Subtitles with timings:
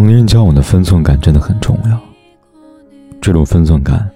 [0.00, 2.00] 成年人交往的分寸感真的很重要，
[3.20, 4.10] 这种分寸感。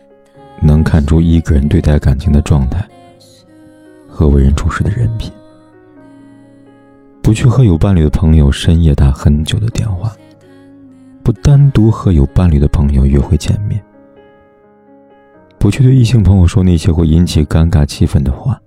[0.63, 2.83] 能看出一个人对待感情的状态
[4.09, 5.31] 和为人处事的人品。
[7.21, 10.11] 不去和有伴侣的朋友深夜打很久的电话，
[11.23, 13.79] 不单独和有伴侣的朋友约会见面，
[15.59, 18.59] 不去对异性朋友说那些会引起尴尬气氛的话，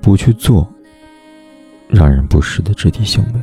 [0.00, 0.72] 不去做
[1.88, 3.40] 让人不适的肢体行为。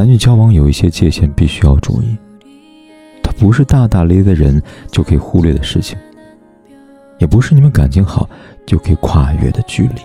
[0.00, 2.16] 男女交往有一些界限必须要注意。
[3.38, 5.98] 不是大大咧咧的人就可以忽略的事情，
[7.18, 8.26] 也不是你们感情好
[8.64, 10.00] 就可以跨越的距离。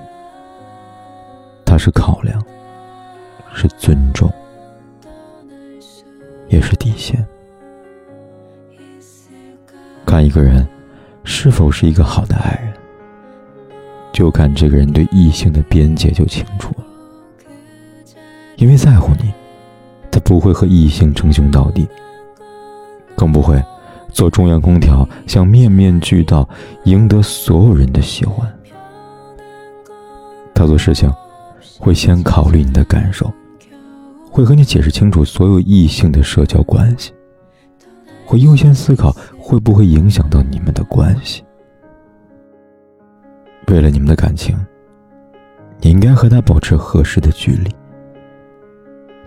[1.63, 2.43] 它是考量，
[3.53, 4.29] 是尊重，
[6.49, 7.25] 也是底线。
[10.05, 10.67] 看一个人
[11.23, 12.73] 是否是一个好的爱人，
[14.11, 16.83] 就看这个人对异性的边界就清楚了。
[18.57, 19.33] 因为在乎你，
[20.26, 21.88] 不会和异性称兄道弟。
[23.16, 23.64] 更不会
[24.12, 26.48] 做中央空调，想面面俱到，
[26.84, 28.46] 赢得所有人的喜欢。
[30.53, 31.09] 他做事情
[31.80, 33.34] 会先考虑你的感受，
[34.30, 37.14] 会和你解释清楚所有异性的社交关系，
[38.26, 41.42] 会优先思考会不会影响到你们的关系。
[43.68, 44.58] 为了你们的感情，
[45.80, 47.74] 你应该和他保持合适的距离。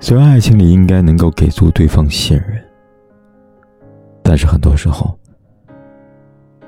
[0.01, 2.65] 虽然爱情里应该能够给足对方信任。
[4.23, 5.19] 但是很多时候，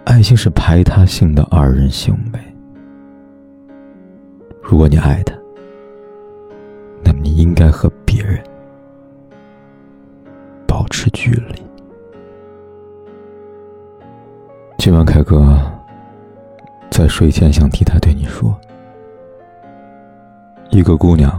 [0.04, 2.40] 爱情是排他性的二人行为。
[4.62, 5.34] 如果你爱他，
[7.04, 8.42] 那你应该和别人
[10.66, 11.62] 保持距离。
[14.78, 15.60] 今晚凯哥
[16.90, 18.58] 在睡前想替他对你说：
[20.70, 21.30] 一个姑娘，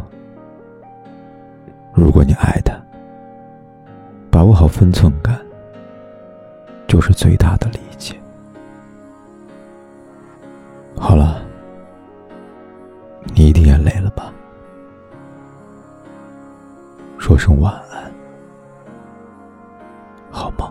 [2.31, 2.81] 你爱的，
[4.31, 5.38] 把握好分寸感。
[6.88, 8.16] 就是最大的理解。
[10.96, 11.42] 好了，
[13.36, 14.31] 你一定也累了吧？
[17.18, 18.09] 说声晚安，
[20.31, 20.70] 好吗？